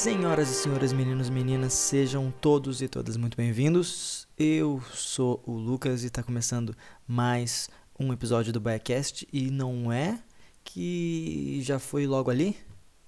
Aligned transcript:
Senhoras 0.00 0.48
e 0.48 0.54
senhores, 0.54 0.94
meninos 0.94 1.28
e 1.28 1.30
meninas, 1.30 1.74
sejam 1.74 2.32
todos 2.40 2.80
e 2.80 2.88
todas 2.88 3.18
muito 3.18 3.36
bem-vindos. 3.36 4.26
Eu 4.38 4.82
sou 4.94 5.42
o 5.46 5.52
Lucas 5.52 6.02
e 6.02 6.06
está 6.06 6.22
começando 6.22 6.74
mais 7.06 7.68
um 7.98 8.10
episódio 8.10 8.50
do 8.50 8.58
Biacast 8.58 9.28
e 9.30 9.50
não 9.50 9.92
é 9.92 10.18
que 10.64 11.60
já 11.62 11.78
foi 11.78 12.06
logo 12.06 12.30
ali, 12.30 12.56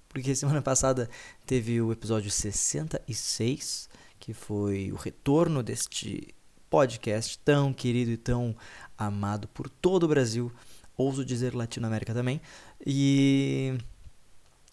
porque 0.07 0.35
semana 0.37 0.61
passada 0.61 1.09
teve 1.47 1.81
o 1.81 1.91
episódio 1.91 2.29
66, 2.29 3.89
que 4.19 4.31
foi 4.31 4.91
o 4.91 4.95
retorno 4.95 5.63
deste 5.63 6.27
podcast 6.69 7.39
tão 7.39 7.73
querido 7.73 8.11
e 8.11 8.17
tão 8.17 8.55
amado 8.95 9.47
por 9.47 9.67
todo 9.67 10.03
o 10.03 10.07
Brasil, 10.07 10.51
ouso 10.95 11.25
dizer 11.25 11.55
Latinoamérica 11.55 12.13
também. 12.13 12.39
E 12.85 13.79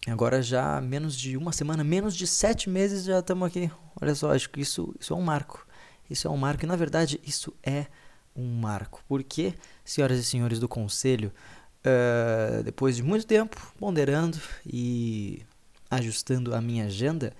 Agora 0.07 0.41
já 0.41 0.81
menos 0.81 1.15
de 1.15 1.37
uma 1.37 1.51
semana, 1.51 1.83
menos 1.83 2.15
de 2.15 2.25
sete 2.25 2.69
meses 2.69 3.03
já 3.03 3.19
estamos 3.19 3.47
aqui. 3.47 3.69
Olha 4.01 4.15
só, 4.15 4.33
acho 4.33 4.49
que 4.49 4.59
isso, 4.59 4.93
isso 4.99 5.13
é 5.13 5.15
um 5.15 5.21
marco. 5.21 5.67
Isso 6.09 6.27
é 6.27 6.31
um 6.31 6.37
marco 6.37 6.65
e 6.65 6.67
na 6.67 6.75
verdade 6.75 7.19
isso 7.23 7.53
é 7.63 7.85
um 8.35 8.59
marco. 8.59 9.03
Porque, 9.07 9.53
senhoras 9.85 10.19
e 10.19 10.23
senhores 10.23 10.59
do 10.59 10.67
conselho, 10.67 11.31
uh, 11.85 12.63
depois 12.63 12.95
de 12.95 13.03
muito 13.03 13.27
tempo 13.27 13.73
ponderando 13.79 14.39
e 14.65 15.45
ajustando 15.89 16.55
a 16.55 16.61
minha 16.61 16.85
agenda, 16.85 17.33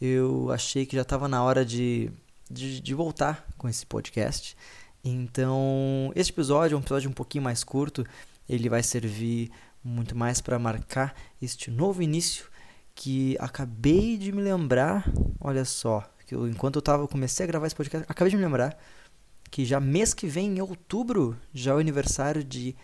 eu 0.00 0.50
achei 0.50 0.84
que 0.84 0.96
já 0.96 1.02
estava 1.02 1.28
na 1.28 1.42
hora 1.42 1.64
de, 1.64 2.10
de, 2.50 2.80
de 2.80 2.94
voltar 2.94 3.46
com 3.56 3.68
esse 3.68 3.86
podcast. 3.86 4.56
Então, 5.04 6.12
este 6.14 6.32
episódio 6.32 6.74
é 6.74 6.78
um 6.78 6.80
episódio 6.80 7.08
um 7.08 7.12
pouquinho 7.12 7.44
mais 7.44 7.64
curto. 7.64 8.04
Ele 8.48 8.68
vai 8.68 8.82
servir 8.82 9.50
muito 9.84 10.16
mais 10.16 10.40
para 10.40 10.58
marcar 10.58 11.14
este 11.40 11.70
novo 11.70 12.02
início 12.02 12.46
que 12.94 13.36
acabei 13.40 14.16
de 14.16 14.32
me 14.32 14.42
lembrar, 14.42 15.10
olha 15.40 15.64
só, 15.64 16.08
que 16.26 16.34
eu, 16.34 16.48
enquanto 16.48 16.76
eu 16.76 16.82
tava, 16.82 17.08
comecei 17.08 17.44
a 17.44 17.46
gravar 17.46 17.66
esse 17.66 17.76
podcast, 17.76 18.06
acabei 18.08 18.30
de 18.30 18.36
me 18.36 18.42
lembrar 18.42 18.78
que 19.50 19.64
já 19.64 19.80
mês 19.80 20.14
que 20.14 20.26
vem, 20.26 20.56
em 20.56 20.60
outubro, 20.60 21.36
já 21.52 21.72
é 21.72 21.74
o 21.74 21.78
aniversário 21.78 22.42
de 22.42 22.74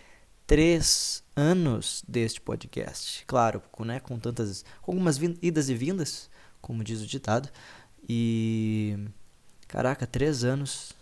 três 0.47 1.23
anos 1.37 2.03
deste 2.07 2.41
podcast. 2.41 3.25
Claro, 3.27 3.63
com, 3.71 3.85
né, 3.85 4.01
com 4.01 4.19
tantas, 4.19 4.65
com 4.83 4.93
algumas 4.93 5.19
idas 5.41 5.69
e 5.69 5.75
vindas, 5.75 6.29
como 6.61 6.85
diz 6.85 7.01
o 7.01 7.07
ditado. 7.07 7.49
E 8.09 8.99
caraca, 9.67 10.07
três 10.07 10.45
anos 10.45 10.93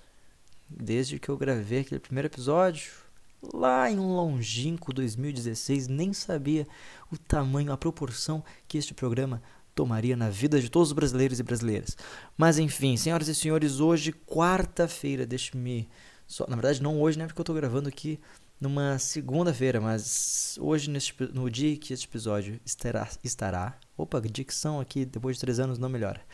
desde 0.69 1.19
que 1.19 1.29
eu 1.29 1.37
gravei 1.37 1.81
aquele 1.81 2.01
primeiro 2.01 2.27
episódio 2.27 3.06
lá 3.53 3.91
em 3.91 3.99
um 3.99 4.15
longínquo 4.15 4.93
2016, 4.93 5.89
nem 5.89 6.13
sabia 6.13 6.67
o 7.11 7.17
tamanho, 7.17 7.73
a 7.73 7.77
proporção 7.77 8.45
que 8.67 8.79
este 8.79 8.95
programa 8.95 9.43
tomaria 9.75 10.17
na 10.17 10.31
vida 10.31 10.61
de 10.61 10.71
todos 10.71 10.89
os 10.89 10.95
brasileiros 10.95 11.39
e 11.39 11.43
brasileiras. 11.43 11.97
Mas 12.37 12.59
enfim, 12.59 12.97
senhoras 12.97 13.29
e 13.29 13.35
senhores, 13.35 13.79
hoje, 13.79 14.13
quarta-feira, 14.13 15.27
deixe-me. 15.27 15.89
Só, 16.27 16.47
na 16.49 16.57
verdade, 16.57 16.83
não 16.83 17.01
hoje, 17.01 17.19
né? 17.19 17.27
Porque 17.27 17.41
eu 17.41 17.43
estou 17.43 17.55
gravando 17.55 17.89
aqui 17.89 18.19
numa 18.61 18.99
segunda-feira, 18.99 19.81
mas 19.81 20.59
hoje, 20.61 20.91
neste, 20.91 21.15
no 21.33 21.51
dia 21.51 21.77
que 21.77 21.93
este 21.93 22.07
episódio 22.07 22.59
estará, 22.65 23.09
estará. 23.23 23.79
Opa, 23.97 24.21
dicção 24.21 24.81
aqui 24.81 25.05
depois 25.05 25.37
de 25.37 25.41
três 25.41 25.61
anos 25.61 25.79
não 25.79 25.89
melhora. 25.89 26.21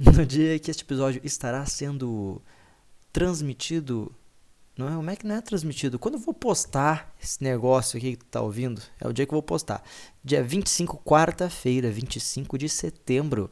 No 0.00 0.24
dia 0.24 0.58
que 0.58 0.70
este 0.70 0.82
episódio 0.82 1.20
estará 1.22 1.66
sendo 1.66 2.40
transmitido 3.12 4.10
não 4.80 4.88
é, 4.88 4.96
como 4.96 5.10
é 5.10 5.16
que 5.16 5.26
não 5.26 5.34
é 5.34 5.40
transmitido? 5.40 5.98
Quando 5.98 6.14
eu 6.14 6.20
vou 6.20 6.32
postar 6.32 7.14
esse 7.22 7.42
negócio 7.42 7.98
aqui 7.98 8.12
que 8.12 8.24
tu 8.24 8.26
tá 8.26 8.40
ouvindo, 8.40 8.80
é 8.98 9.06
o 9.06 9.12
dia 9.12 9.26
que 9.26 9.32
eu 9.32 9.36
vou 9.36 9.42
postar. 9.42 9.82
Dia 10.24 10.42
25, 10.42 10.98
quarta-feira, 11.04 11.90
25 11.90 12.56
de 12.56 12.68
setembro. 12.68 13.50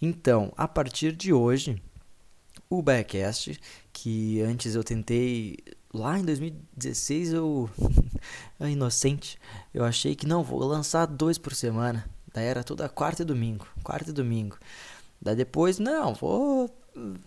Então, 0.00 0.52
a 0.56 0.68
partir 0.68 1.12
de 1.12 1.32
hoje, 1.32 1.80
o 2.68 2.82
Backcast, 2.82 3.58
que 3.92 4.40
antes 4.42 4.74
eu 4.74 4.84
tentei 4.84 5.56
lá 5.92 6.18
em 6.18 6.24
2016 6.24 7.32
eu 7.32 7.70
inocente, 8.60 9.38
eu 9.72 9.84
achei 9.84 10.14
que 10.14 10.26
não 10.26 10.42
vou 10.42 10.60
lançar 10.64 11.06
dois 11.06 11.38
por 11.38 11.54
semana. 11.54 12.04
Daí 12.32 12.46
era 12.46 12.62
toda 12.62 12.88
quarta 12.88 13.22
e 13.22 13.24
domingo, 13.24 13.66
quarta 13.82 14.10
e 14.10 14.12
domingo. 14.12 14.58
Daí 15.20 15.36
depois, 15.36 15.78
não, 15.78 16.14
vou 16.14 16.68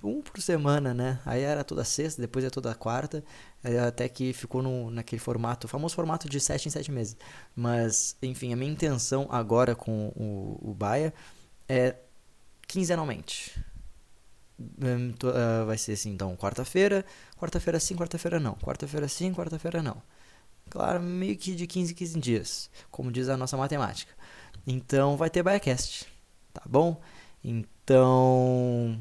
um 0.04 0.22
por 0.22 0.42
semana, 0.42 0.94
né? 0.94 1.20
Aí 1.26 1.42
era 1.42 1.64
toda 1.64 1.84
sexta, 1.84 2.22
depois 2.22 2.46
é 2.46 2.50
toda 2.50 2.74
quarta, 2.76 3.24
até 3.88 4.08
que 4.08 4.34
ficou 4.34 4.62
no, 4.62 4.92
naquele 4.92 5.20
formato, 5.20 5.68
famoso 5.68 5.96
formato 5.96 6.30
de 6.30 6.40
sete 6.40 6.68
em 6.68 6.72
sete 6.72 6.92
meses. 6.92 7.18
Mas, 7.56 8.16
enfim, 8.22 8.54
a 8.54 8.56
minha 8.56 8.72
intenção 8.72 9.28
agora 9.30 9.76
com 9.76 10.10
o, 10.16 10.72
o 10.72 10.74
Baia 10.74 11.14
é 11.68 11.96
quinzenalmente. 12.68 13.60
Um, 14.60 15.12
to, 15.12 15.28
uh, 15.28 15.66
vai 15.66 15.78
ser 15.78 15.94
assim, 15.94 16.12
então, 16.12 16.36
quarta-feira, 16.38 17.04
quarta-feira 17.38 17.80
sim, 17.80 17.96
quarta-feira 17.96 18.40
não, 18.40 18.56
quarta-feira 18.56 19.08
sim, 19.08 19.34
quarta-feira 19.34 19.82
não. 19.82 20.02
Claro, 20.70 21.02
meio 21.02 21.38
que 21.38 21.54
de 21.56 21.68
15 21.68 21.92
em 21.92 21.96
15 21.96 22.20
dias, 22.20 22.70
como 22.90 23.12
diz 23.12 23.30
a 23.30 23.38
nossa 23.38 23.58
matemática. 23.58 24.14
Então, 24.66 25.18
vai 25.18 25.30
ter 25.30 25.44
BaiaCast, 25.44 26.08
tá 26.54 26.62
bom? 26.66 27.00
Então, 27.44 28.98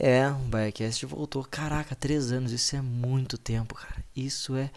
é, 0.00 0.30
o 0.30 0.34
Biacast 0.34 1.04
voltou. 1.06 1.44
Caraca, 1.44 1.96
três 1.96 2.30
anos, 2.30 2.52
isso 2.52 2.76
é 2.76 2.80
muito 2.80 3.36
tempo, 3.36 3.74
cara. 3.74 4.04
Isso 4.14 4.54
é 4.54 4.70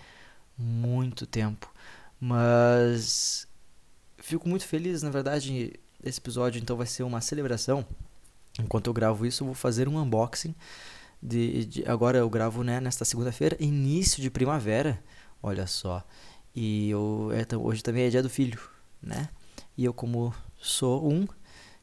muito 0.57 1.27
tempo. 1.27 1.71
Mas 2.19 3.47
fico 4.17 4.49
muito 4.49 4.65
feliz, 4.65 5.03
na 5.03 5.11
verdade, 5.11 5.73
esse 6.03 6.19
episódio 6.19 6.59
então 6.59 6.75
vai 6.75 6.87
ser 6.87 7.03
uma 7.03 7.21
celebração. 7.21 7.85
Enquanto 8.59 8.87
eu 8.87 8.93
gravo 8.93 9.23
isso, 9.23 9.43
eu 9.43 9.45
vou 9.45 9.55
fazer 9.55 9.87
um 9.87 10.01
unboxing. 10.01 10.55
De, 11.21 11.65
de 11.65 11.85
agora 11.87 12.17
eu 12.17 12.29
gravo 12.29 12.63
né, 12.63 12.79
nesta 12.79 13.05
segunda-feira, 13.05 13.55
início 13.59 14.23
de 14.23 14.31
primavera. 14.31 15.03
Olha 15.41 15.67
só. 15.67 16.03
E 16.55 16.89
eu, 16.89 17.29
é, 17.31 17.55
hoje 17.55 17.83
também 17.83 18.05
é 18.05 18.09
dia 18.09 18.23
do 18.23 18.29
filho, 18.29 18.59
né? 18.99 19.29
E 19.77 19.85
eu, 19.85 19.93
como 19.93 20.33
sou 20.57 21.11
um, 21.11 21.27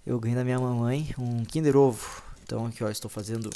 eu 0.04 0.19
ganhei 0.19 0.37
da 0.37 0.44
minha 0.44 0.59
mamãe 0.59 1.15
um 1.16 1.44
Kinder 1.44 1.77
Ovo 1.77 2.28
então 2.48 2.64
aqui 2.64 2.82
ó, 2.82 2.88
estou 2.88 3.10
fazendo 3.10 3.50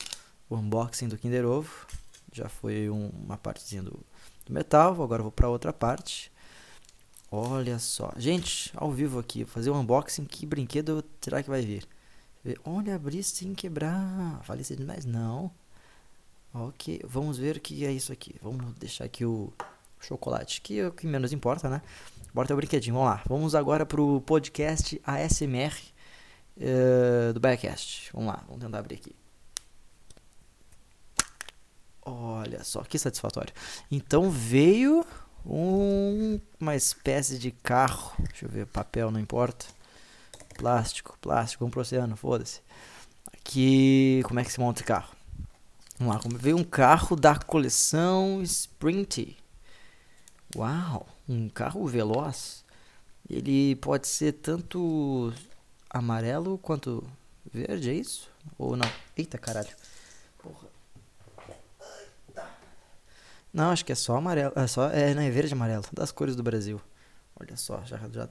o 0.51 0.57
unboxing 0.57 1.09
do 1.09 1.17
Kinder 1.17 1.47
Ovo. 1.47 1.87
Já 2.31 2.47
foi 2.47 2.91
um, 2.91 3.09
uma 3.25 3.39
partezinha 3.39 3.83
do, 3.83 3.99
do 4.45 4.53
metal, 4.53 5.03
agora 5.03 5.23
vou 5.23 5.33
para 5.33 5.49
outra 5.49 5.73
parte. 5.73 6.31
Olha 7.31 7.79
só, 7.79 8.13
gente, 8.19 8.71
ao 8.77 8.93
vivo 8.93 9.19
aqui, 9.19 9.47
fazer 9.47 9.71
um 9.71 9.81
unboxing, 9.81 10.27
que 10.27 10.45
brinquedo 10.45 11.03
será 11.23 11.43
que 11.43 11.49
vai 11.49 11.63
vir? 11.63 11.89
Olha, 12.67 12.95
abrir 12.95 13.23
sem 13.23 13.55
quebrar, 13.55 14.43
falei 14.45 14.63
demais, 14.63 15.07
não. 15.07 15.51
Ok, 16.53 17.01
vamos 17.03 17.39
ver 17.39 17.57
o 17.57 17.61
que 17.61 17.87
é 17.87 17.93
isso 17.93 18.13
aqui. 18.13 18.35
Vamos 18.43 18.75
deixar 18.75 19.05
aqui 19.05 19.25
o 19.25 19.51
chocolate, 20.01 20.61
que 20.61 20.81
é 20.81 20.89
o 20.89 20.93
que 20.93 21.07
menos 21.07 21.33
importa, 21.33 21.71
né? 21.71 21.81
Importa 22.29 22.53
é 22.53 22.55
o 22.55 22.59
brinquedinho, 22.59 22.97
vamos 22.97 23.09
lá. 23.09 23.23
Vamos 23.27 23.55
agora 23.55 23.87
pro 23.87 24.21
podcast 24.21 25.01
ASMR 25.03 25.92
uh, 26.57 27.33
do 27.33 27.41
Backcast. 27.41 28.11
Vamos 28.13 28.29
lá, 28.29 28.43
vamos 28.47 28.63
tentar 28.63 28.79
abrir 28.79 28.97
aqui. 28.97 29.15
Olha 32.05 32.65
só 32.65 32.83
que 32.83 32.99
satisfatório. 32.99 33.55
Então 33.91 34.31
veio 34.31 35.05
um, 35.47 36.41
uma 36.59 36.75
espécie 36.75 37.39
de 37.39 37.51
carro. 37.51 38.13
Deixa 38.19 38.47
eu 38.47 38.49
ver, 38.49 38.67
papel 38.67 39.11
não 39.11 39.21
importa. 39.21 39.67
Plástico, 40.57 41.17
plástico, 41.21 41.65
vamos 41.65 41.73
pro 41.73 41.81
oceano, 41.81 42.17
foda-se. 42.17 42.61
Aqui, 43.33 44.23
como 44.25 44.41
é 44.41 44.45
que 44.45 44.53
se 44.53 44.61
monta 44.61 44.81
esse 44.81 44.87
carro? 44.87 45.15
Vamos 45.99 46.15
lá, 46.15 46.21
veio 46.39 46.57
um 46.57 46.65
carro 46.65 47.15
da 47.15 47.37
coleção 47.37 48.43
Sprint. 48.43 49.37
Uau, 50.57 51.09
um 51.29 51.49
carro 51.49 51.87
veloz. 51.87 52.65
Ele 53.29 53.77
pode 53.77 54.09
ser 54.09 54.33
tanto 54.33 55.33
amarelo 55.93 56.59
quanto 56.59 57.05
verde, 57.53 57.91
é 57.91 57.95
isso? 57.95 58.31
Ou 58.59 58.77
não? 58.77 58.91
Eita 59.17 59.39
caralho. 59.39 59.75
Porra. 60.39 60.69
Não, 63.53 63.71
acho 63.71 63.85
que 63.85 63.93
é 63.93 63.95
só 63.95 64.17
amarelo. 64.17 64.53
É 64.57 64.67
só. 64.67 64.89
É, 64.91 65.15
não, 65.15 65.23
é 65.23 65.31
verde 65.31 65.53
e 65.53 65.55
amarelo. 65.55 65.85
Das 65.93 66.11
cores 66.11 66.35
do 66.35 66.43
Brasil. 66.43 66.81
Olha 67.39 67.57
só, 67.57 67.83
já. 67.85 67.99
já 68.09 68.29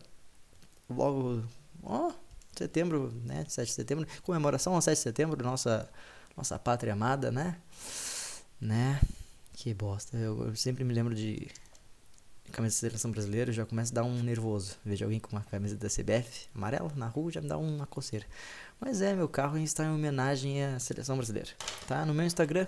logo. 0.89 1.43
Ó, 1.83 2.11
setembro, 2.55 3.11
né? 3.23 3.45
7 3.47 3.67
de 3.67 3.73
setembro. 3.73 4.07
Comemoração 4.23 4.73
ao 4.73 4.81
7 4.81 4.97
de 4.97 5.03
setembro, 5.03 5.43
nossa, 5.43 5.89
nossa 6.35 6.57
pátria 6.57 6.93
amada, 6.93 7.31
né? 7.31 7.57
Né? 8.59 8.99
Que 9.53 9.73
bosta. 9.73 10.17
Eu, 10.17 10.47
eu 10.47 10.55
sempre 10.55 10.83
me 10.83 10.93
lembro 10.93 11.13
de 11.13 11.47
camisa 12.51 12.75
da 12.75 12.79
seleção 12.89 13.11
brasileira, 13.11 13.51
já 13.51 13.65
começa 13.65 13.91
a 13.93 13.95
dar 13.95 14.03
um 14.03 14.21
nervoso. 14.21 14.75
Vejo 14.85 15.05
alguém 15.05 15.19
com 15.19 15.31
uma 15.35 15.41
camisa 15.41 15.75
da 15.75 15.87
CBF 15.87 16.47
amarela 16.53 16.91
na 16.95 17.07
rua, 17.07 17.31
já 17.31 17.41
me 17.41 17.47
dá 17.47 17.57
uma 17.57 17.87
coceira. 17.87 18.25
Mas 18.79 19.01
é, 19.01 19.15
meu 19.15 19.29
carro 19.29 19.57
está 19.57 19.85
em 19.85 19.89
homenagem 19.89 20.63
à 20.63 20.79
seleção 20.79 21.15
brasileira. 21.15 21.49
Tá 21.87 22.05
no 22.05 22.13
meu 22.13 22.25
Instagram, 22.25 22.67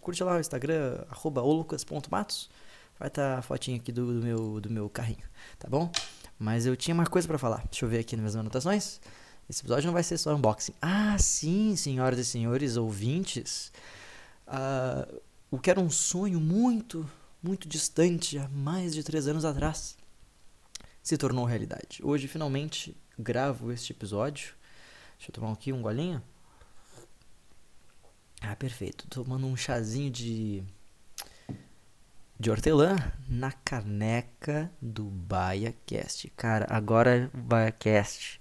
curte 0.00 0.22
lá 0.22 0.36
o 0.36 0.40
Instagram, 0.40 1.04
arroba 1.10 1.42
olucas.matos. 1.42 2.50
Vai 2.98 3.08
estar 3.08 3.34
tá 3.34 3.38
a 3.38 3.42
fotinha 3.42 3.78
aqui 3.78 3.90
do, 3.90 4.20
do, 4.20 4.24
meu, 4.24 4.60
do 4.60 4.70
meu 4.70 4.88
carrinho, 4.88 5.24
tá 5.58 5.68
bom? 5.68 5.90
Mas 6.38 6.66
eu 6.66 6.76
tinha 6.76 6.94
uma 6.94 7.06
coisa 7.06 7.26
para 7.26 7.38
falar. 7.38 7.64
Deixa 7.70 7.84
eu 7.84 7.88
ver 7.88 7.98
aqui 7.98 8.16
nas 8.16 8.22
minhas 8.22 8.36
anotações. 8.36 9.00
Esse 9.48 9.62
episódio 9.62 9.86
não 9.86 9.92
vai 9.92 10.02
ser 10.02 10.18
só 10.18 10.34
unboxing. 10.34 10.74
Ah, 10.80 11.16
sim, 11.18 11.76
senhoras 11.76 12.18
e 12.18 12.24
senhores 12.24 12.76
ouvintes. 12.76 13.72
Uh, 14.46 15.20
o 15.50 15.58
que 15.58 15.70
era 15.70 15.80
um 15.80 15.90
sonho 15.90 16.40
muito, 16.40 17.08
muito 17.42 17.68
distante, 17.68 18.38
há 18.38 18.48
mais 18.48 18.94
de 18.94 19.02
três 19.02 19.26
anos 19.26 19.44
atrás, 19.44 19.96
se 21.02 21.16
tornou 21.16 21.44
realidade. 21.44 22.00
Hoje, 22.02 22.28
finalmente, 22.28 22.96
gravo 23.18 23.72
este 23.72 23.92
episódio. 23.92 24.54
Deixa 25.18 25.30
eu 25.30 25.34
tomar 25.34 25.52
aqui 25.52 25.72
um 25.72 25.82
golinho. 25.82 26.22
Ah, 28.40 28.54
perfeito. 28.56 29.06
Tomando 29.08 29.46
um 29.46 29.56
chazinho 29.56 30.10
de 30.10 30.64
de 32.38 32.50
hortelã 32.50 32.96
na 33.28 33.52
caneca 33.52 34.68
do 34.80 35.04
BaiaCast. 35.04 36.28
Cara, 36.30 36.66
agora 36.68 37.30
o 37.32 37.38
BaiaCast 37.38 38.40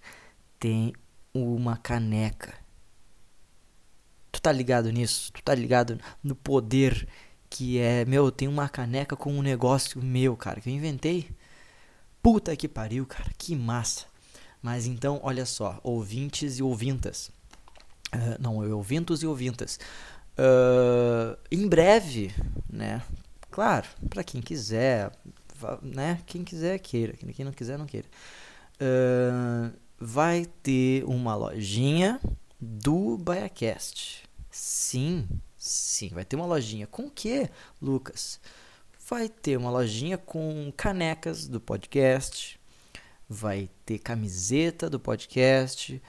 tem 0.60 0.92
uma 1.32 1.78
caneca. 1.78 2.52
Tu 4.32 4.42
tá 4.42 4.52
ligado 4.52 4.90
nisso? 4.92 5.32
Tu 5.32 5.44
tá 5.44 5.54
ligado 5.54 6.00
no 6.24 6.36
poder 6.36 7.08
que 7.52 7.78
é, 7.78 8.06
meu, 8.06 8.32
tem 8.32 8.48
uma 8.48 8.70
caneca 8.70 9.16
com 9.16 9.34
um 9.34 9.42
negócio 9.42 10.02
meu, 10.02 10.38
cara, 10.38 10.62
que 10.62 10.70
eu 10.70 10.74
inventei. 10.74 11.30
Puta 12.24 12.56
que 12.56 12.68
pariu, 12.68 13.06
cara, 13.06 13.30
que 13.38 13.56
massa. 13.56 14.06
Mas 14.62 14.86
então, 14.86 15.20
olha 15.22 15.46
só, 15.46 15.78
ouvintes 15.84 16.60
e 16.60 16.64
ouvintas. 16.64 17.30
Uh, 18.16 18.40
não, 18.40 18.56
ouvintos 18.72 19.22
e 19.22 19.28
ouvintas. 19.28 19.78
Uh, 20.38 21.38
em 21.52 21.68
breve, 21.68 22.34
né? 22.70 23.02
Claro, 23.50 23.88
para 24.10 24.24
quem 24.24 24.42
quiser, 24.42 25.12
né? 25.82 26.22
Quem 26.26 26.46
quiser, 26.46 26.80
queira. 26.80 27.14
Quem 27.14 27.44
não 27.44 27.52
quiser, 27.52 27.78
não 27.78 27.86
queira. 27.86 28.08
Uh, 28.80 29.78
vai 30.00 30.46
ter 30.64 31.04
uma 31.04 31.36
lojinha 31.36 32.18
do 32.60 33.18
BaiaCast. 33.18 34.24
Sim, 34.50 35.28
sim, 35.62 36.10
vai 36.10 36.26
ter 36.26 36.36
uma 36.36 36.46
lojinha. 36.48 36.88
Com 36.88 37.04
o 37.04 37.12
que, 37.12 37.48
Lucas? 37.80 38.40
Vai 39.08 39.30
ter 39.30 39.58
uma 39.58 39.70
lojinha 39.70 40.18
com 40.18 40.74
canecas 40.76 41.48
do 41.48 41.62
podcast. 41.62 42.60
Vai 43.30 43.70
ter 43.86 44.00
camiseta 44.00 44.90
do 44.90 45.00
podcast. 45.00 46.02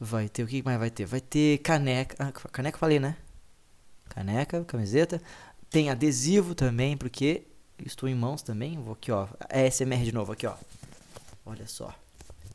Vai 0.00 0.28
ter 0.28 0.42
o 0.42 0.46
que 0.46 0.62
mais 0.62 0.78
vai 0.78 0.90
ter? 0.90 1.04
Vai 1.04 1.20
ter 1.20 1.58
caneca. 1.58 2.16
Ah, 2.18 2.32
caneca 2.32 2.78
falei, 2.78 2.98
né? 2.98 3.16
Caneca, 4.08 4.64
camiseta. 4.64 5.20
Tem 5.68 5.90
adesivo 5.90 6.54
também, 6.54 6.96
porque 6.96 7.46
estou 7.84 8.08
em 8.08 8.14
mãos 8.14 8.40
também. 8.40 8.80
Vou 8.80 8.94
aqui, 8.94 9.12
ó. 9.12 9.28
É 9.50 9.66
SMR 9.70 10.02
de 10.02 10.12
novo, 10.12 10.32
aqui, 10.32 10.46
ó. 10.46 10.56
Olha 11.44 11.66
só. 11.66 11.94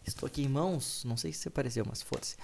Estou 0.05 0.25
aqui 0.25 0.43
em 0.43 0.49
mãos. 0.49 1.03
Não 1.05 1.15
sei 1.15 1.31
se 1.31 1.47
apareceu, 1.47 1.85
mas 1.87 2.01
foda-se. 2.01 2.35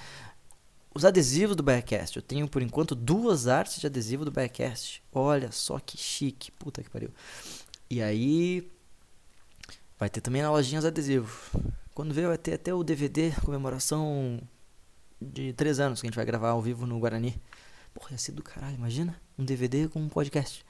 Os 0.96 1.04
adesivos 1.04 1.58
do 1.58 1.62
Backcast. 1.62 2.16
Eu 2.16 2.24
tenho, 2.24 2.48
por 2.48 2.62
enquanto, 2.62 2.96
duas 2.96 3.48
artes 3.48 3.82
de 3.82 3.86
adesivo 3.86 4.24
do 4.24 4.32
Backcast. 4.32 5.04
Olha 5.12 5.52
só 5.52 5.78
que 5.78 5.98
chique. 5.98 6.52
Puta 6.54 6.82
que 6.82 6.90
pariu. 6.90 7.10
E 7.90 8.02
aí... 8.02 8.72
Vai 10.00 10.10
ter 10.10 10.22
também 10.22 10.42
na 10.42 10.50
lojinha 10.50 10.80
os 10.80 10.86
adesivos. 10.86 11.34
Quando 11.94 12.14
ver, 12.14 12.28
vai 12.28 12.38
ter 12.38 12.54
até 12.54 12.74
o 12.74 12.82
DVD 12.82 13.32
comemoração 13.44 14.40
de 15.22 15.52
três 15.52 15.82
anos 15.82 16.00
que 16.00 16.08
a 16.08 16.10
gente 16.10 16.16
vai 16.16 16.26
gravar 16.26 16.52
ao 16.52 16.62
vivo 16.62 16.86
no 16.86 16.98
Guarani. 16.98 17.42
Porra, 17.94 18.12
ia 18.12 18.18
ser 18.18 18.32
do 18.32 18.44
caralho, 18.44 18.76
imagina? 18.76 19.20
Um 19.38 19.44
DVD 19.44 19.90
com 19.90 20.00
um 20.00 20.08
podcast. 20.08 20.66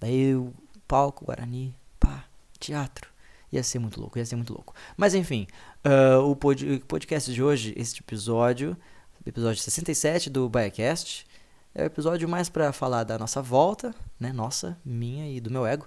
Daí 0.00 0.34
o 0.34 0.52
palco, 0.88 1.24
Guarani, 1.24 1.72
pá, 1.98 2.24
teatro. 2.58 3.08
Ia 3.52 3.62
ser 3.62 3.78
muito 3.78 4.00
louco, 4.00 4.18
ia 4.18 4.26
ser 4.26 4.36
muito 4.36 4.52
louco. 4.52 4.74
Mas 4.96 5.14
enfim, 5.14 5.46
uh, 5.84 6.24
o 6.24 6.34
pod 6.34 6.80
podcast 6.86 7.32
de 7.32 7.42
hoje, 7.42 7.72
este 7.76 8.00
episódio, 8.00 8.76
episódio 9.24 9.60
67 9.62 10.30
do 10.30 10.48
Biacast, 10.48 11.26
é 11.74 11.82
o 11.82 11.86
episódio 11.86 12.28
mais 12.28 12.48
para 12.48 12.72
falar 12.72 13.04
da 13.04 13.18
nossa 13.18 13.40
volta, 13.40 13.94
né? 14.18 14.32
Nossa, 14.32 14.76
minha 14.84 15.30
e 15.30 15.40
do 15.40 15.50
meu 15.50 15.66
ego, 15.66 15.86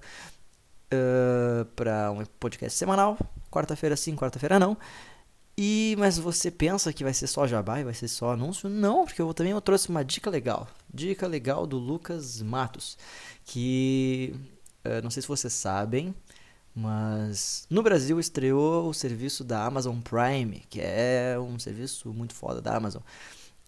uh, 0.93 1.65
para 1.75 2.11
um 2.11 2.23
podcast 2.39 2.77
semanal. 2.77 3.17
Quarta-feira 3.51 3.95
sim, 3.95 4.15
quarta-feira 4.15 4.59
não. 4.59 4.77
E 5.57 5.95
mas 5.99 6.17
você 6.17 6.49
pensa 6.49 6.91
que 6.91 7.03
vai 7.03 7.13
ser 7.13 7.27
só 7.27 7.45
jabá 7.45 7.79
e 7.79 7.83
vai 7.83 7.93
ser 7.93 8.07
só 8.07 8.31
anúncio? 8.31 8.69
Não, 8.69 9.05
porque 9.05 9.21
eu 9.21 9.33
também 9.33 9.51
eu 9.51 9.61
trouxe 9.61 9.89
uma 9.89 10.03
dica 10.03 10.29
legal. 10.29 10.67
Dica 10.91 11.27
legal 11.27 11.67
do 11.67 11.77
Lucas 11.77 12.41
Matos, 12.41 12.97
que 13.45 14.33
uh, 14.85 15.01
não 15.03 15.11
sei 15.11 15.21
se 15.21 15.27
vocês 15.27 15.53
sabem, 15.53 16.15
mas 16.75 17.67
no 17.69 17.83
Brasil 17.83 18.19
estreou 18.19 18.89
o 18.89 18.93
serviço 18.93 19.43
da 19.43 19.65
Amazon 19.65 19.99
Prime, 19.99 20.63
que 20.69 20.81
é 20.81 21.37
um 21.39 21.59
serviço 21.59 22.11
muito 22.13 22.33
foda 22.33 22.61
da 22.61 22.75
Amazon. 22.75 23.01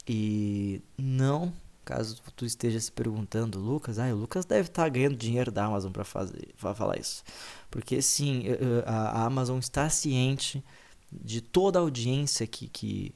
E 0.08 0.82
não, 0.98 1.54
caso 1.84 2.22
tu 2.36 2.46
esteja 2.46 2.80
se 2.80 2.92
perguntando, 2.92 3.60
Lucas, 3.60 4.00
ah, 4.00 4.08
o 4.14 4.16
Lucas 4.16 4.46
deve 4.46 4.70
estar 4.70 4.84
tá 4.84 4.90
ganhando 4.90 5.16
dinheiro 5.16 5.52
da 5.52 5.66
Amazon 5.66 5.92
para 5.92 6.04
fazer, 6.04 6.54
para 6.60 6.74
falar 6.74 6.98
isso. 6.98 7.24
Porque 7.70 8.02
sim, 8.02 8.44
a 8.86 9.24
Amazon 9.24 9.60
está 9.60 9.88
ciente 9.90 10.64
de 11.12 11.42
toda 11.42 11.78
a 11.78 11.82
audiência 11.82 12.48
que, 12.48 12.68
que, 12.68 13.16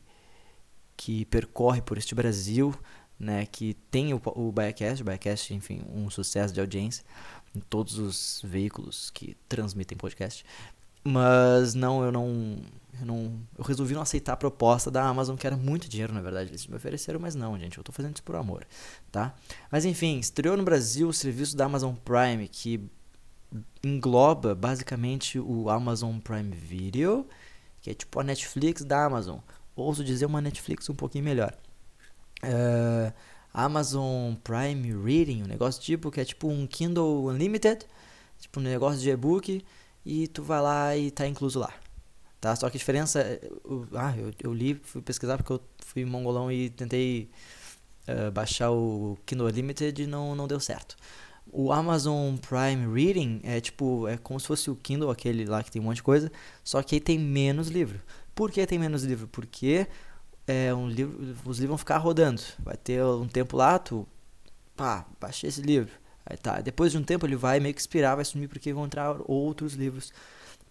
que 0.95 1.25
percorre 1.25 1.81
por 1.81 1.97
este 1.97 2.13
Brasil, 2.13 2.73
né, 3.19 3.45
que 3.45 3.73
tem 3.91 4.13
o, 4.13 4.21
o 4.23 4.51
Biacast, 4.51 5.01
o 5.01 5.05
Biacast, 5.05 5.53
enfim, 5.53 5.81
um 5.93 6.09
sucesso 6.09 6.53
de 6.53 6.61
audiência 6.61 7.03
em 7.55 7.59
todos 7.59 7.97
os 7.97 8.41
veículos 8.43 9.09
que 9.11 9.35
transmitem 9.47 9.97
podcast. 9.97 10.45
Mas 11.03 11.73
não, 11.73 12.03
eu 12.03 12.11
não, 12.11 12.57
eu 12.99 13.05
não, 13.05 13.39
eu 13.57 13.63
resolvi 13.63 13.93
não 13.93 14.01
aceitar 14.01 14.33
a 14.33 14.37
proposta 14.37 14.91
da 14.91 15.03
Amazon, 15.03 15.35
que 15.35 15.47
era 15.47 15.55
muito 15.55 15.89
dinheiro, 15.89 16.13
na 16.13 16.21
verdade, 16.21 16.49
eles 16.49 16.67
me 16.67 16.75
ofereceram, 16.75 17.19
mas 17.19 17.35
não, 17.35 17.57
gente, 17.57 17.77
eu 17.77 17.83
tô 17.83 17.91
fazendo 17.91 18.15
isso 18.15 18.23
por 18.23 18.35
amor, 18.35 18.67
tá? 19.11 19.33
Mas 19.71 19.85
enfim, 19.85 20.19
estreou 20.19 20.57
no 20.57 20.63
Brasil 20.63 21.07
o 21.07 21.13
serviço 21.13 21.55
da 21.55 21.65
Amazon 21.65 21.95
Prime, 21.95 22.47
que 22.47 22.89
engloba 23.83 24.53
basicamente 24.53 25.39
o 25.39 25.69
Amazon 25.69 26.19
Prime 26.19 26.55
Video, 26.55 27.25
que 27.81 27.89
é 27.89 27.93
tipo 27.93 28.19
a 28.19 28.23
Netflix 28.23 28.83
da 28.83 29.05
Amazon. 29.05 29.39
Ouso 29.75 30.03
dizer 30.03 30.25
uma 30.25 30.41
Netflix 30.41 30.89
um 30.89 30.95
pouquinho 30.95 31.23
melhor. 31.23 31.55
Uh, 32.43 33.13
Amazon 33.53 34.35
Prime 34.43 34.93
Reading, 35.03 35.43
um 35.43 35.47
negócio 35.47 35.81
tipo 35.81 36.11
que 36.11 36.21
é 36.21 36.25
tipo 36.25 36.47
um 36.47 36.67
Kindle 36.67 37.25
Unlimited, 37.25 37.85
tipo 38.39 38.59
um 38.59 38.63
negócio 38.63 38.99
de 38.99 39.09
e-book 39.09 39.63
e 40.05 40.27
tu 40.27 40.43
vai 40.43 40.61
lá 40.61 40.97
e 40.97 41.11
tá 41.11 41.27
incluso 41.27 41.59
lá. 41.59 41.73
Tá? 42.39 42.55
Só 42.55 42.69
que 42.69 42.77
a 42.77 42.79
diferença, 42.79 43.21
eu, 43.65 43.87
ah, 43.93 44.15
eu, 44.17 44.33
eu 44.41 44.53
li, 44.53 44.75
fui 44.75 45.01
pesquisar 45.01 45.37
porque 45.37 45.51
eu 45.51 45.61
fui 45.85 46.05
mongolão 46.05 46.51
e 46.51 46.69
tentei 46.69 47.29
uh, 48.07 48.31
baixar 48.31 48.71
o 48.71 49.17
Kindle 49.25 49.47
Unlimited 49.47 50.03
e 50.03 50.07
não, 50.07 50.35
não 50.35 50.47
deu 50.47 50.59
certo. 50.59 50.95
O 51.51 51.71
Amazon 51.73 52.35
Prime 52.37 52.93
Reading 52.93 53.41
é 53.43 53.59
tipo, 53.59 54.07
é 54.07 54.17
como 54.17 54.39
se 54.39 54.47
fosse 54.47 54.69
o 54.69 54.75
Kindle, 54.75 55.09
aquele 55.09 55.45
lá 55.45 55.63
que 55.63 55.71
tem 55.71 55.81
um 55.81 55.85
monte 55.85 55.97
de 55.97 56.03
coisa, 56.03 56.31
só 56.63 56.81
que 56.81 56.95
aí 56.95 57.01
tem 57.01 57.17
menos 57.17 57.69
livro. 57.69 57.99
Por 58.35 58.51
que 58.51 58.65
tem 58.65 58.79
menos 58.79 59.03
livro? 59.03 59.27
Porque 59.27 59.87
é 60.49 60.73
um 60.73 60.87
livro, 60.89 61.21
os 61.45 61.59
livros 61.59 61.67
vão 61.67 61.77
ficar 61.77 61.97
rodando. 61.97 62.41
Vai 62.59 62.75
ter 62.75 63.03
um 63.03 63.27
tempo 63.27 63.55
lá, 63.55 63.77
tu, 63.77 64.07
pá, 64.75 65.05
baixei 65.19 65.49
esse 65.49 65.61
livro. 65.61 65.91
Aí 66.25 66.37
tá, 66.37 66.59
depois 66.59 66.91
de 66.91 66.97
um 66.97 67.03
tempo 67.03 67.25
ele 67.25 67.35
vai 67.35 67.59
meio 67.59 67.73
que 67.73 67.81
expirar, 67.81 68.15
vai 68.15 68.25
sumir 68.25 68.47
porque 68.47 68.73
vão 68.73 68.85
entrar 68.85 69.15
outros 69.25 69.73
livros 69.73 70.11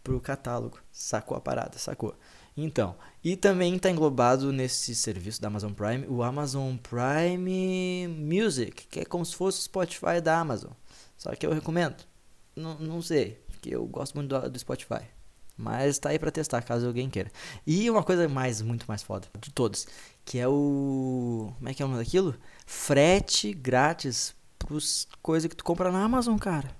pro 0.02 0.20
catálogo. 0.20 0.78
Sacou 0.90 1.36
a 1.36 1.40
parada, 1.40 1.78
sacou? 1.78 2.14
Então, 2.56 2.96
e 3.22 3.36
também 3.36 3.76
está 3.76 3.88
englobado 3.88 4.52
nesse 4.52 4.94
serviço 4.94 5.40
da 5.40 5.46
Amazon 5.46 5.72
Prime 5.72 6.06
o 6.08 6.24
Amazon 6.24 6.76
Prime 6.76 8.08
Music, 8.08 8.88
que 8.88 9.00
é 9.00 9.04
como 9.04 9.24
se 9.24 9.36
fosse 9.36 9.60
o 9.60 9.62
Spotify 9.62 10.20
da 10.20 10.40
Amazon. 10.40 10.72
Só 11.16 11.30
que 11.36 11.46
eu 11.46 11.52
recomendo. 11.52 12.04
N 12.56 12.76
não 12.80 13.00
sei, 13.00 13.40
porque 13.46 13.74
eu 13.74 13.86
gosto 13.86 14.16
muito 14.16 14.28
do, 14.28 14.50
do 14.50 14.58
Spotify. 14.58 15.17
Mas 15.58 15.98
tá 15.98 16.10
aí 16.10 16.18
para 16.18 16.30
testar, 16.30 16.62
caso 16.62 16.86
alguém 16.86 17.10
queira. 17.10 17.30
E 17.66 17.90
uma 17.90 18.04
coisa 18.04 18.28
mais, 18.28 18.62
muito 18.62 18.86
mais 18.86 19.02
foda 19.02 19.26
de 19.40 19.50
todos, 19.50 19.88
que 20.24 20.38
é 20.38 20.46
o. 20.46 21.52
Como 21.56 21.68
é 21.68 21.74
que 21.74 21.82
é 21.82 21.84
o 21.84 21.88
nome 21.88 22.02
daquilo? 22.02 22.36
Frete 22.64 23.52
grátis 23.52 24.36
pros 24.56 25.08
coisas 25.20 25.48
que 25.48 25.56
tu 25.56 25.64
compra 25.64 25.90
na 25.90 26.04
Amazon, 26.04 26.38
cara. 26.38 26.70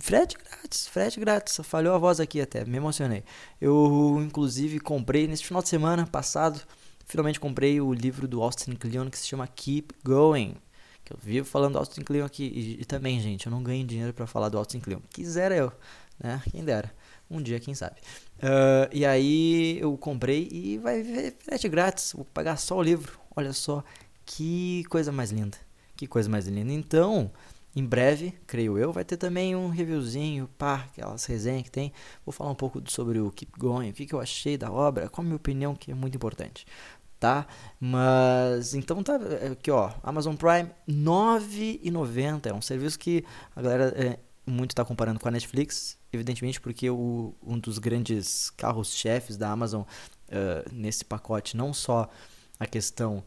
Frete 0.00 0.36
grátis, 0.36 0.86
frete 0.86 1.20
grátis. 1.20 1.60
Falhou 1.62 1.94
a 1.94 1.98
voz 1.98 2.20
aqui 2.20 2.40
até, 2.40 2.64
me 2.64 2.78
emocionei. 2.78 3.22
Eu, 3.60 4.18
inclusive, 4.24 4.80
comprei 4.80 5.26
nesse 5.26 5.44
final 5.44 5.62
de 5.62 5.68
semana 5.68 6.06
passado. 6.06 6.60
Finalmente 7.04 7.40
comprei 7.40 7.80
o 7.80 7.92
livro 7.92 8.26
do 8.26 8.42
Austin 8.42 8.72
Kleon 8.72 9.10
que 9.10 9.18
se 9.18 9.26
chama 9.26 9.46
Keep 9.46 9.94
Going. 10.04 10.54
Que 11.04 11.12
eu 11.12 11.18
vivo 11.20 11.46
falando 11.46 11.72
do 11.72 11.78
Austin 11.78 12.02
Kleon 12.02 12.24
aqui. 12.24 12.44
E, 12.44 12.80
e 12.80 12.84
também, 12.84 13.20
gente, 13.20 13.46
eu 13.46 13.50
não 13.50 13.62
ganho 13.62 13.86
dinheiro 13.86 14.14
para 14.14 14.26
falar 14.26 14.48
do 14.48 14.58
Austin 14.58 14.80
Kleon. 14.80 15.00
Quisera 15.10 15.54
eu, 15.54 15.72
né? 16.22 16.42
Quem 16.50 16.64
dera. 16.64 16.92
Um 17.30 17.40
dia, 17.42 17.58
quem 17.58 17.74
sabe. 17.74 17.96
Uh, 18.38 18.88
e 18.92 19.06
aí 19.06 19.78
eu 19.80 19.96
comprei 19.96 20.48
e 20.52 20.78
vai 20.78 21.02
ver 21.02 21.34
frete 21.38 21.68
grátis. 21.68 22.12
Vou 22.12 22.24
pagar 22.26 22.56
só 22.56 22.76
o 22.76 22.82
livro. 22.82 23.18
Olha 23.34 23.52
só 23.52 23.82
que 24.24 24.84
coisa 24.84 25.10
mais 25.10 25.30
linda. 25.30 25.56
Que 25.96 26.06
coisa 26.06 26.28
mais 26.28 26.46
linda. 26.46 26.72
Então, 26.72 27.30
Em 27.74 27.84
breve, 27.86 28.34
creio 28.46 28.76
eu, 28.76 28.92
vai 28.92 29.02
ter 29.02 29.16
também 29.16 29.56
um 29.56 29.68
reviewzinho, 29.68 30.46
pá, 30.58 30.86
aquelas 30.92 31.24
resenhas 31.24 31.62
que 31.62 31.70
tem. 31.70 31.90
Vou 32.24 32.32
falar 32.32 32.50
um 32.50 32.54
pouco 32.54 32.82
sobre 32.90 33.18
o 33.18 33.30
Keep 33.30 33.52
Going, 33.58 33.88
o 33.90 33.92
que, 33.94 34.04
que 34.04 34.14
eu 34.14 34.20
achei 34.20 34.58
da 34.58 34.70
obra, 34.70 35.08
qual 35.08 35.22
a 35.22 35.24
minha 35.24 35.36
opinião, 35.36 35.74
que 35.74 35.90
é 35.90 35.94
muito 35.94 36.14
importante, 36.14 36.66
tá? 37.18 37.46
Mas, 37.80 38.74
então 38.74 39.02
tá, 39.02 39.18
é, 39.40 39.48
aqui 39.52 39.70
ó, 39.70 39.90
Amazon 40.02 40.34
Prime, 40.36 40.70
R$ 40.86 40.94
9,90, 40.94 42.46
é 42.50 42.52
um 42.52 42.60
serviço 42.60 42.98
que 42.98 43.24
a 43.56 43.62
galera 43.62 43.94
é, 43.96 44.18
muito 44.46 44.72
está 44.72 44.84
comparando 44.84 45.20
com 45.20 45.28
a 45.28 45.30
Netflix, 45.30 45.96
evidentemente 46.12 46.60
porque 46.60 46.90
o, 46.90 47.34
um 47.42 47.58
dos 47.58 47.78
grandes 47.78 48.50
carros-chefes 48.50 49.36
da 49.36 49.50
Amazon 49.50 49.82
uh, 49.82 50.72
nesse 50.72 51.04
pacote, 51.04 51.56
não 51.56 51.72
só 51.72 52.10
a 52.58 52.66
questão 52.66 53.24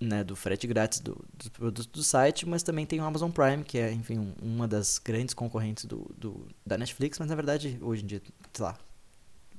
né, 0.00 0.24
do 0.24 0.34
frete 0.34 0.66
grátis 0.66 1.00
do, 1.00 1.22
dos 1.34 1.48
produtos 1.48 1.86
do 1.86 2.02
site, 2.02 2.46
mas 2.48 2.62
também 2.62 2.86
tem 2.86 3.00
o 3.00 3.04
Amazon 3.04 3.30
Prime, 3.30 3.62
que 3.62 3.78
é, 3.78 3.92
enfim, 3.92 4.18
um, 4.18 4.34
uma 4.40 4.66
das 4.66 4.98
grandes 4.98 5.34
concorrentes 5.34 5.84
do, 5.84 6.10
do, 6.16 6.46
da 6.64 6.78
Netflix, 6.78 7.18
mas 7.18 7.28
na 7.28 7.34
verdade, 7.34 7.78
hoje 7.82 8.02
em 8.02 8.06
dia, 8.06 8.22
sei 8.52 8.64
lá, 8.64 8.78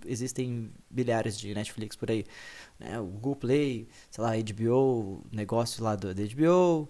existem 0.05 0.71
bilhares 0.89 1.37
de 1.37 1.53
Netflix 1.53 1.95
por 1.95 2.09
aí. 2.09 2.25
Né? 2.79 2.99
O 2.99 3.05
Google 3.05 3.35
Play, 3.35 3.87
sei 4.09 4.23
lá, 4.23 4.31
HBO, 4.31 5.23
negócio 5.31 5.83
lá 5.83 5.95
do, 5.95 6.13
da 6.13 6.23
HBO, 6.23 6.89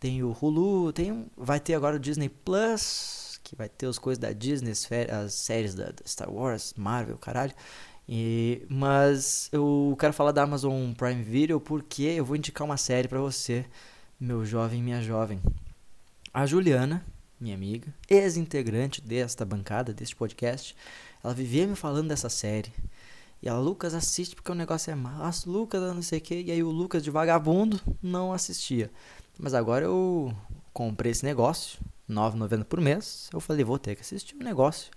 tem 0.00 0.22
o 0.22 0.36
Hulu, 0.40 0.92
tem 0.92 1.26
vai 1.36 1.60
ter 1.60 1.74
agora 1.74 1.96
o 1.96 2.00
Disney 2.00 2.28
Plus, 2.28 3.27
que 3.48 3.56
vai 3.56 3.68
ter 3.68 3.86
as 3.86 3.98
coisas 3.98 4.18
da 4.18 4.32
Disney, 4.32 4.72
as 4.72 5.32
séries 5.32 5.74
da, 5.74 5.92
Star 6.06 6.30
Wars, 6.30 6.74
Marvel, 6.76 7.16
caralho. 7.16 7.52
E, 8.08 8.62
mas 8.68 9.48
eu 9.52 9.96
quero 9.98 10.12
falar 10.12 10.32
da 10.32 10.42
Amazon 10.42 10.92
Prime 10.92 11.22
Video 11.22 11.60
porque 11.60 12.02
eu 12.02 12.24
vou 12.24 12.36
indicar 12.36 12.64
uma 12.64 12.76
série 12.76 13.08
para 13.08 13.20
você, 13.20 13.64
meu 14.18 14.44
jovem, 14.44 14.82
minha 14.82 15.00
jovem. 15.02 15.40
A 16.32 16.46
Juliana, 16.46 17.04
minha 17.40 17.54
amiga, 17.54 17.92
ex-integrante 18.08 19.00
desta 19.00 19.44
bancada, 19.44 19.92
deste 19.92 20.16
podcast, 20.16 20.76
ela 21.22 21.34
vivia 21.34 21.66
me 21.66 21.74
falando 21.74 22.08
dessa 22.08 22.28
série. 22.28 22.72
E 23.42 23.48
a 23.48 23.56
Lucas 23.56 23.94
assiste 23.94 24.34
porque 24.34 24.50
o 24.50 24.54
negócio 24.54 24.90
é 24.90 24.94
massa, 24.94 25.48
Lucas 25.48 25.80
não 25.94 26.02
sei 26.02 26.18
o 26.18 26.22
que, 26.22 26.42
e 26.42 26.50
aí 26.50 26.62
o 26.62 26.70
Lucas 26.70 27.02
de 27.02 27.10
vagabundo 27.10 27.80
não 28.02 28.32
assistia. 28.32 28.90
Mas 29.38 29.54
agora 29.54 29.84
eu 29.84 30.34
comprei 30.72 31.12
esse 31.12 31.24
negócio, 31.24 31.78
9,90 32.08 32.64
por 32.64 32.80
mês. 32.80 33.28
Eu 33.32 33.40
falei, 33.40 33.64
vou 33.64 33.78
ter 33.78 33.94
que 33.94 34.02
assistir 34.02 34.34
um 34.36 34.44
negócio 34.44 34.90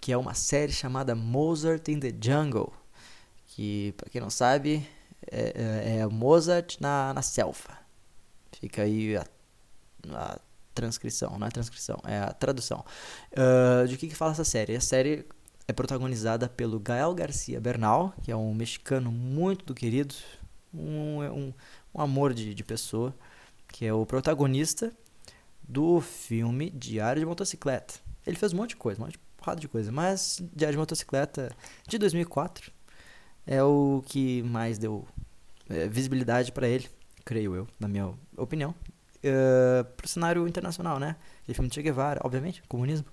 que 0.00 0.12
é 0.12 0.16
uma 0.16 0.34
série 0.34 0.72
chamada 0.72 1.14
Mozart 1.14 1.88
in 1.88 1.98
the 1.98 2.12
Jungle, 2.20 2.72
que, 3.46 3.94
para 3.96 4.10
quem 4.10 4.20
não 4.20 4.30
sabe, 4.30 4.86
é, 5.30 5.52
é, 5.54 5.98
é 5.98 6.06
Mozart 6.06 6.76
na, 6.80 7.12
na 7.14 7.22
selva. 7.22 7.78
Fica 8.60 8.82
aí 8.82 9.16
a, 9.16 9.26
a, 10.12 10.38
transcrição, 10.74 11.38
não 11.38 11.46
é 11.46 11.50
transcrição, 11.50 11.98
é 12.04 12.18
a 12.18 12.32
tradução. 12.32 12.84
Uh, 13.32 13.86
de 13.88 13.96
que, 13.96 14.08
que 14.08 14.14
fala 14.14 14.32
essa 14.32 14.44
série? 14.44 14.76
A 14.76 14.80
série 14.80 15.26
é 15.66 15.72
protagonizada 15.72 16.48
pelo 16.48 16.78
Gael 16.78 17.14
Garcia 17.14 17.60
Bernal, 17.60 18.14
que 18.22 18.30
é 18.30 18.36
um 18.36 18.54
mexicano 18.54 19.10
muito 19.10 19.64
do 19.64 19.74
querido, 19.74 20.14
um, 20.72 21.22
um, 21.22 21.54
um 21.94 22.00
amor 22.00 22.34
de, 22.34 22.54
de 22.54 22.62
pessoa, 22.62 23.14
que 23.68 23.84
é 23.84 23.92
o 23.92 24.04
protagonista 24.04 24.92
do 25.68 26.00
filme 26.00 26.70
Diário 26.70 27.20
de 27.20 27.26
Motocicleta. 27.26 27.94
Ele 28.26 28.36
fez 28.36 28.52
um 28.52 28.56
monte 28.56 28.70
de 28.70 28.76
coisa, 28.76 29.00
um 29.00 29.04
monte 29.04 29.12
de 29.12 29.20
porrada 29.36 29.60
de 29.60 29.68
coisa. 29.68 29.92
Mas 29.92 30.42
Diário 30.54 30.74
de 30.74 30.78
Motocicleta 30.78 31.50
de 31.88 31.98
2004 31.98 32.72
é 33.46 33.62
o 33.62 34.02
que 34.06 34.42
mais 34.42 34.78
deu 34.78 35.06
é, 35.68 35.86
visibilidade 35.88 36.52
para 36.52 36.68
ele, 36.68 36.88
creio 37.24 37.54
eu, 37.54 37.68
na 37.78 37.88
minha 37.88 38.12
opinião. 38.36 38.74
Uh, 39.24 39.82
pro 39.96 40.06
cenário 40.06 40.46
internacional, 40.46 41.00
né? 41.00 41.16
Aquele 41.42 41.54
filme 41.54 41.68
de 41.68 41.74
Che 41.74 41.82
Guevara, 41.82 42.20
obviamente, 42.22 42.62
comunismo. 42.68 43.06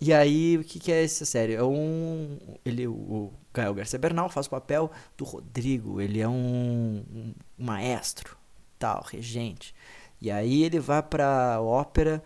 E 0.00 0.12
aí, 0.12 0.58
o 0.58 0.64
que, 0.64 0.78
que 0.78 0.92
é 0.92 1.02
essa 1.02 1.24
série? 1.24 1.54
É 1.54 1.62
um. 1.62 2.38
Ele, 2.64 2.86
o 2.86 3.32
Gael 3.52 3.74
Garcia 3.74 3.98
Bernal 3.98 4.28
faz 4.28 4.46
o 4.46 4.50
papel 4.50 4.90
do 5.16 5.24
Rodrigo. 5.24 6.00
Ele 6.00 6.20
é 6.20 6.28
um, 6.28 7.04
um 7.10 7.34
maestro, 7.56 8.36
tal, 8.78 9.02
regente. 9.10 9.74
E 10.20 10.30
aí 10.30 10.64
ele 10.64 10.80
vai 10.80 11.02
pra 11.02 11.60
ópera 11.60 12.22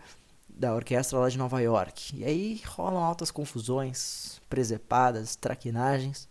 da 0.49 0.73
orquestra 0.73 1.19
lá 1.19 1.29
de 1.29 1.37
Nova 1.37 1.61
York. 1.61 2.15
E 2.17 2.23
aí 2.23 2.61
rolam 2.65 3.03
altas 3.03 3.31
confusões, 3.31 4.41
presepadas, 4.49 5.35
traquinagens. 5.35 6.27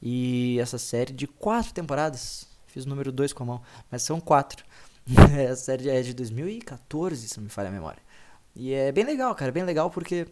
E 0.00 0.58
essa 0.60 0.78
série 0.78 1.12
de 1.12 1.26
quatro 1.26 1.72
temporadas, 1.72 2.46
fiz 2.66 2.84
o 2.84 2.88
número 2.88 3.10
dois 3.10 3.32
com 3.32 3.42
a 3.42 3.46
mão, 3.46 3.62
mas 3.90 4.02
são 4.02 4.20
quatro. 4.20 4.64
a 5.50 5.56
série 5.56 5.88
é 5.88 6.02
de 6.02 6.14
2014, 6.14 7.28
se 7.28 7.36
não 7.38 7.44
me 7.44 7.50
falha 7.50 7.68
a 7.68 7.72
memória. 7.72 8.02
E 8.54 8.72
é 8.72 8.92
bem 8.92 9.04
legal, 9.04 9.34
cara, 9.34 9.52
bem 9.52 9.64
legal 9.64 9.90
porque 9.90 10.26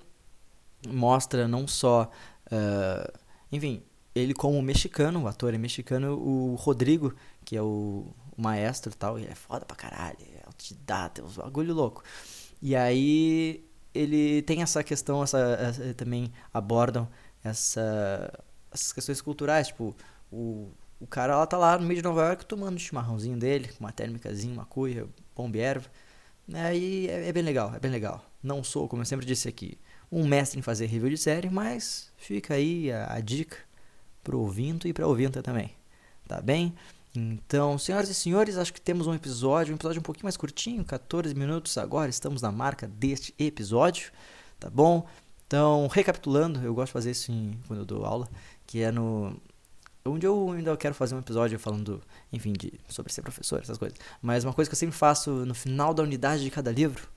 mostra 0.88 1.48
não 1.48 1.66
só. 1.66 2.10
Uh, 2.46 3.18
enfim, 3.50 3.82
ele 4.14 4.34
como 4.34 4.60
mexicano, 4.62 5.22
o 5.22 5.28
ator 5.28 5.54
é 5.54 5.58
mexicano, 5.58 6.16
o 6.18 6.54
Rodrigo, 6.54 7.14
que 7.44 7.56
é 7.56 7.62
o, 7.62 8.06
o 8.36 8.42
maestro 8.42 8.92
e 8.92 8.96
tal, 8.96 9.18
ele 9.18 9.28
é 9.28 9.34
foda 9.34 9.64
pra 9.64 9.76
caralho, 9.76 10.16
autodidata, 10.56 11.20
é 11.20 11.24
um 11.24 11.28
bagulho 11.28 11.74
louco. 11.74 12.02
E 12.60 12.74
aí 12.74 13.64
ele 13.94 14.42
tem 14.42 14.62
essa 14.62 14.82
questão, 14.82 15.22
essa, 15.22 15.38
essa 15.38 15.94
também 15.94 16.32
abordam 16.52 17.08
essa, 17.44 18.32
essas 18.72 18.92
questões 18.92 19.20
culturais, 19.20 19.68
tipo, 19.68 19.94
o, 20.30 20.70
o 21.00 21.06
cara 21.06 21.36
lá 21.36 21.46
tá 21.46 21.56
lá 21.56 21.78
no 21.78 21.86
meio 21.86 22.00
de 22.00 22.04
Nova 22.04 22.26
York 22.26 22.46
tomando 22.46 22.76
um 22.76 22.78
chimarrãozinho 22.78 23.38
dele, 23.38 23.68
com 23.68 23.84
uma 23.84 23.92
térmicazinha, 23.92 24.52
uma 24.52 24.66
cuia, 24.66 25.06
bomba 25.34 25.58
erva. 25.58 25.88
Né? 26.46 26.76
E 26.76 27.08
é, 27.08 27.28
é, 27.28 27.32
bem 27.32 27.42
legal, 27.42 27.74
é 27.74 27.78
bem 27.78 27.90
legal. 27.90 28.24
Não 28.42 28.62
sou, 28.62 28.88
como 28.88 29.02
eu 29.02 29.06
sempre 29.06 29.26
disse 29.26 29.48
aqui, 29.48 29.78
um 30.10 30.26
mestre 30.26 30.58
em 30.58 30.62
fazer 30.62 30.86
review 30.86 31.10
de 31.10 31.18
série, 31.18 31.50
mas 31.50 32.10
fica 32.16 32.54
aí 32.54 32.92
a, 32.92 33.14
a 33.14 33.20
dica 33.20 33.56
pro 34.22 34.40
ouvinte 34.40 34.88
e 34.88 34.92
pra 34.92 35.06
ouvinta 35.06 35.42
também. 35.42 35.74
Tá 36.26 36.40
bem? 36.40 36.74
Então, 37.16 37.78
senhoras 37.78 38.08
e 38.08 38.14
senhores, 38.14 38.56
acho 38.56 38.72
que 38.72 38.80
temos 38.80 39.06
um 39.06 39.14
episódio, 39.14 39.72
um 39.72 39.76
episódio 39.76 40.00
um 40.00 40.02
pouquinho 40.02 40.24
mais 40.26 40.36
curtinho, 40.36 40.84
14 40.84 41.34
minutos 41.34 41.76
agora, 41.78 42.10
estamos 42.10 42.42
na 42.42 42.52
marca 42.52 42.86
deste 42.86 43.34
episódio, 43.38 44.12
tá 44.60 44.68
bom? 44.68 45.06
Então, 45.46 45.86
recapitulando, 45.88 46.60
eu 46.60 46.74
gosto 46.74 46.88
de 46.88 46.92
fazer 46.92 47.10
isso 47.12 47.32
em, 47.32 47.58
quando 47.66 47.80
eu 47.80 47.86
dou 47.86 48.04
aula, 48.04 48.28
que 48.66 48.82
é 48.82 48.90
no 48.90 49.40
onde 50.04 50.24
eu 50.24 50.52
ainda 50.52 50.76
quero 50.76 50.94
fazer 50.94 51.16
um 51.16 51.18
episódio 51.18 51.58
falando, 51.58 52.00
enfim, 52.32 52.52
de 52.52 52.72
sobre 52.88 53.12
ser 53.12 53.22
professor, 53.22 53.60
essas 53.60 53.76
coisas. 53.76 53.98
Mas 54.22 54.44
uma 54.44 54.52
coisa 54.52 54.68
que 54.68 54.74
eu 54.74 54.78
sempre 54.78 54.96
faço 54.96 55.30
no 55.30 55.54
final 55.54 55.92
da 55.92 56.02
unidade 56.02 56.44
de 56.44 56.50
cada 56.50 56.70
livro, 56.70 57.08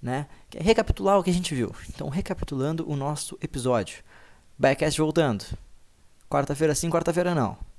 né, 0.00 0.26
que 0.48 0.56
é 0.56 0.62
recapitular 0.62 1.18
o 1.18 1.22
que 1.22 1.30
a 1.30 1.34
gente 1.34 1.54
viu. 1.54 1.74
Então, 1.88 2.08
recapitulando 2.08 2.88
o 2.90 2.96
nosso 2.96 3.36
episódio. 3.42 4.02
Backcast 4.58 4.98
voltando. 5.00 5.44
Quarta-feira 6.28 6.74
sim, 6.74 6.88
quarta-feira 6.88 7.34
não. 7.34 7.69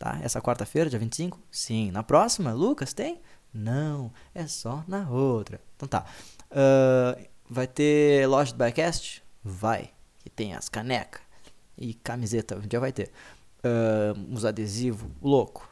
Tá? 0.00 0.18
Essa 0.22 0.40
quarta-feira, 0.40 0.88
dia 0.88 0.98
25? 0.98 1.38
Sim. 1.50 1.90
Na 1.90 2.02
próxima, 2.02 2.54
Lucas, 2.54 2.94
tem? 2.94 3.20
Não, 3.52 4.10
é 4.34 4.46
só 4.46 4.82
na 4.88 5.06
outra. 5.10 5.60
Então 5.76 5.86
tá. 5.86 6.06
Uh, 6.50 7.28
vai 7.46 7.66
ter 7.66 8.26
loja 8.26 8.50
do 8.50 8.56
Bycast? 8.56 9.22
Vai. 9.44 9.90
Que 10.20 10.30
tem 10.30 10.54
as 10.54 10.70
canecas 10.70 11.20
e 11.76 11.92
camiseta. 11.92 12.56
Um 12.56 12.66
dia 12.66 12.80
vai 12.80 12.92
ter. 12.92 13.10
Uh, 13.58 14.34
os 14.34 14.46
adesivos, 14.46 15.06
louco. 15.20 15.68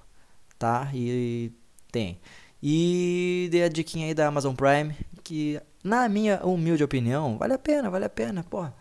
Tá? 0.59 0.91
E 0.93 1.51
tem. 1.91 2.21
E 2.63 3.49
dei 3.51 3.65
a 3.65 3.69
diquinha 3.71 4.09
aí 4.09 4.15
da 4.15 4.27
Amazon 4.27 4.55
Prime, 4.55 4.95
que 5.25 5.59
na 5.83 6.07
minha 6.07 6.45
humilde 6.45 6.85
opinião, 6.85 7.39
vale 7.39 7.55
a 7.55 7.59
pena, 7.59 7.89
vale 7.89 8.05
a 8.05 8.11
pena. 8.11 8.45
Porra, 8.45 8.75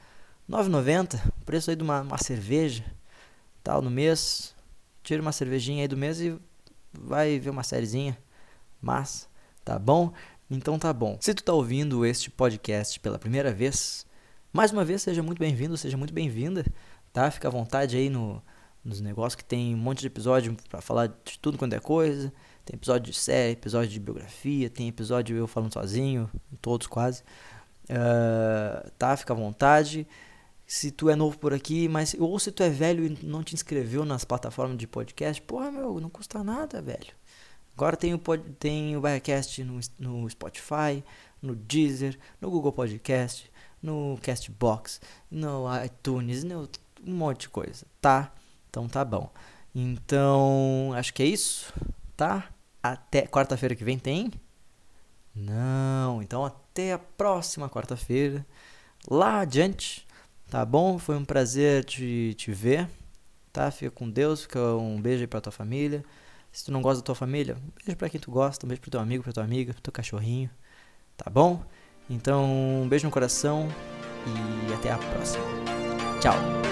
9,90, 0.50 1.22
preço 1.46 1.70
aí 1.70 1.75
de 1.77 1.84
uma, 1.84 2.01
uma 2.01 2.18
cerveja, 2.18 2.84
tal, 3.63 3.82
no 3.82 3.89
mês 3.89 4.57
tira 5.08 5.22
uma 5.22 5.32
cervejinha 5.32 5.84
aí 5.84 5.88
do 5.88 5.96
mês 5.96 6.20
e 6.20 6.38
vai 6.92 7.40
ver 7.40 7.50
uma 7.50 7.64
sériezinha. 7.64 8.18
Mas, 8.82 9.30
tá 9.64 9.80
bom? 9.80 10.12
Então 10.52 10.78
tá 10.78 10.92
bom. 10.92 11.18
Se 11.22 11.34
tu 11.34 11.42
tá 11.46 11.54
ouvindo 11.54 12.06
este 12.06 12.30
podcast 12.30 13.00
pela 13.00 13.18
primeira 13.18 13.54
vez, 13.54 14.06
mais 14.52 14.74
uma 14.74 14.84
vez 14.84 15.02
seja 15.02 15.24
muito 15.24 15.40
bem-vindo, 15.40 15.78
seja 15.78 15.96
muito 15.96 16.14
bem-vinda, 16.14 16.66
tá? 17.14 17.32
Fica 17.32 17.48
à 17.48 17.52
vontade 17.52 17.96
aí 17.96 18.10
no, 18.10 18.44
nos 18.84 19.00
negócios 19.00 19.36
que 19.36 19.46
tem 19.46 19.74
um 19.74 19.78
monte 19.78 20.02
de 20.02 20.08
episódio 20.08 20.58
para 20.70 20.82
falar 20.82 21.08
de 21.08 21.40
tudo 21.40 21.58
quanto 21.58 21.72
é 21.72 21.80
coisa. 21.80 22.34
Tem 22.66 22.76
episódio 22.76 23.10
de 23.10 23.18
série, 23.18 23.54
episódio 23.54 23.90
de 23.90 24.02
biografia, 24.02 24.70
tem 24.70 24.90
episódio 24.90 25.38
eu 25.38 25.48
falando 25.48 25.72
sozinho, 25.72 26.30
todos 26.62 26.86
quase. 26.86 27.24
Uh, 27.84 28.92
tá? 28.98 29.16
Fica 29.16 29.32
à 29.32 29.38
vontade 29.38 30.06
se 30.68 30.92
tu 30.92 31.10
é 31.10 31.16
novo 31.16 31.40
por 31.40 31.54
aqui, 31.54 31.88
mas 31.88 32.14
ou 32.20 32.38
se 32.38 32.52
tu 32.52 32.62
é 32.62 32.70
velho 32.70 33.06
e 33.06 33.26
não 33.26 33.42
te 33.42 33.56
inscreveu 33.56 34.04
nas 34.04 34.26
plataformas 34.26 34.78
de 34.78 34.86
podcast, 34.86 35.42
porra, 35.42 35.72
meu, 35.72 36.02
não 36.02 36.10
custa 36.10 36.44
nada, 36.44 36.82
velho. 36.82 37.16
Agora 37.74 37.96
tem 37.96 38.14
o, 38.14 38.20
tem 38.60 38.98
o 38.98 39.02
Biacast 39.02 39.64
no, 39.64 39.80
no 39.98 40.30
Spotify, 40.30 41.04
no 41.42 41.56
Deezer, 41.56 42.20
no 42.42 42.52
Google 42.52 42.74
Podcast, 42.74 43.50
no 43.82 44.20
Castbox, 44.22 45.00
no 45.32 45.66
iTunes, 45.86 46.44
no, 46.44 46.68
um 47.06 47.14
monte 47.14 47.42
de 47.42 47.50
coisa, 47.50 47.86
tá? 48.02 48.34
Então 48.70 48.90
tá 48.90 49.06
bom. 49.06 49.32
Então, 49.74 50.92
acho 50.96 51.14
que 51.14 51.24
é 51.24 51.28
isso, 51.28 51.72
tá? 52.16 52.50
Até 52.82 53.28
quarta-feira 53.28 53.76
que 53.76 53.84
vem 53.84 54.00
tem 54.00 54.32
Não. 55.36 56.22
Então 56.22 56.44
até 56.44 56.94
a 56.94 57.00
próxima 57.00 57.70
quarta-feira. 57.70 58.46
Lá 59.10 59.42
adiante. 59.42 60.07
Tá 60.50 60.66
bom? 60.66 60.98
Foi 60.98 61.16
um 61.16 61.25
prazer 61.25 61.84
te, 61.84 62.34
te 62.36 62.51
ver. 62.51 62.89
Tá? 63.51 63.70
Fica 63.72 63.92
com 63.92 64.10
Deus. 64.10 64.44
Fica 64.44 64.60
um 64.75 65.01
beijo 65.01 65.22
aí 65.22 65.27
pra 65.27 65.42
tua 65.42 65.51
família. 65.51 66.04
Se 66.51 66.66
tu 66.66 66.72
não 66.72 66.82
gosta 66.82 67.01
da 67.01 67.06
tua 67.06 67.16
família, 67.16 67.56
um 67.56 67.86
beijo 67.86 67.98
pra 67.98 68.10
quem 68.10 68.20
tu 68.20 68.32
gosta. 68.32 68.66
Um 68.66 68.70
beijo 68.70 68.82
pro 68.82 68.92
teu 68.92 69.00
amigo, 69.00 69.24
pra 69.24 69.34
tua 69.34 69.44
amiga, 69.44 69.74
pro 69.74 69.82
teu 69.82 69.94
cachorrinho. 69.94 70.50
Tá 71.16 71.30
bom? 71.30 71.63
Então, 72.10 72.46
um 72.84 72.88
beijo 72.88 73.06
no 73.06 73.12
coração 73.12 73.68
e 74.70 74.74
até 74.74 74.92
a 74.92 74.98
próxima. 74.98 75.44
Tchau! 76.22 76.67